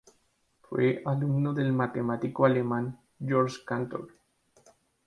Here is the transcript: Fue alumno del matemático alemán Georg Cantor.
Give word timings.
Fue 0.61 1.03
alumno 1.05 1.53
del 1.53 1.73
matemático 1.73 2.47
alemán 2.47 2.99
Georg 3.19 3.63
Cantor. 3.65 4.07